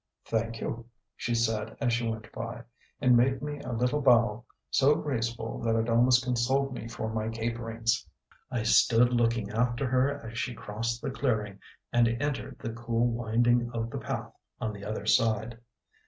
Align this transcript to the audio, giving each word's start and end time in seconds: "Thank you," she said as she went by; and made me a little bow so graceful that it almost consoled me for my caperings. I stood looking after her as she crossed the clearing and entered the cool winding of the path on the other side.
"Thank 0.25 0.59
you," 0.61 0.87
she 1.15 1.35
said 1.35 1.77
as 1.79 1.93
she 1.93 2.09
went 2.09 2.31
by; 2.31 2.63
and 2.99 3.15
made 3.15 3.39
me 3.43 3.59
a 3.59 3.71
little 3.71 4.01
bow 4.01 4.45
so 4.71 4.95
graceful 4.95 5.59
that 5.59 5.75
it 5.75 5.89
almost 5.89 6.23
consoled 6.23 6.73
me 6.73 6.87
for 6.87 7.07
my 7.13 7.29
caperings. 7.29 8.07
I 8.49 8.63
stood 8.63 9.13
looking 9.13 9.51
after 9.51 9.87
her 9.87 10.25
as 10.27 10.39
she 10.39 10.55
crossed 10.55 11.03
the 11.03 11.11
clearing 11.11 11.59
and 11.93 12.07
entered 12.19 12.57
the 12.57 12.73
cool 12.73 13.05
winding 13.09 13.69
of 13.75 13.91
the 13.91 13.99
path 13.99 14.33
on 14.59 14.73
the 14.73 14.83
other 14.85 15.05
side. 15.05 15.59